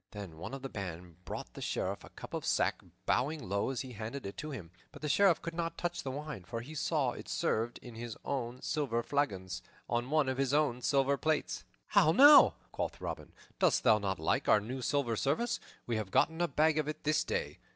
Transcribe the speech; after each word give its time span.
Then 0.13 0.39
one 0.39 0.55
of 0.55 0.63
the 0.63 0.67
band 0.67 1.23
brought 1.25 1.53
the 1.53 1.61
Sheriff 1.61 2.03
a 2.03 2.09
cup 2.09 2.33
of 2.33 2.43
sack, 2.43 2.81
bowing 3.05 3.47
low 3.47 3.69
as 3.69 3.81
he 3.81 3.91
handed 3.93 4.25
it 4.25 4.35
to 4.37 4.49
him; 4.49 4.71
but 4.91 5.03
the 5.03 5.07
Sheriff 5.07 5.43
could 5.43 5.53
not 5.53 5.77
touch 5.77 6.01
the 6.01 6.09
wine, 6.09 6.43
for 6.43 6.61
he 6.61 6.73
saw 6.73 7.11
it 7.11 7.29
served 7.29 7.77
in 7.83 7.89
one 7.93 7.97
of 7.97 8.01
his 8.01 8.17
own 8.25 8.61
silver 8.63 9.03
flagons, 9.03 9.61
on 9.87 10.09
one 10.09 10.27
of 10.27 10.39
his 10.39 10.55
own 10.55 10.81
silver 10.81 11.17
plates. 11.17 11.65
"How 11.89 12.11
now," 12.13 12.55
quoth 12.71 12.99
Robin, 12.99 13.31
"dost 13.59 13.83
thou 13.83 13.99
not 13.99 14.17
like 14.17 14.49
our 14.49 14.59
new 14.59 14.81
silver 14.81 15.15
service? 15.15 15.59
We 15.85 15.97
have 15.97 16.09
gotten 16.09 16.41
a 16.41 16.47
bag 16.47 16.79
of 16.79 16.87
it 16.87 17.03
this 17.03 17.23
day." 17.23 17.59